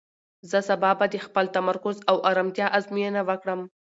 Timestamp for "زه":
0.51-0.59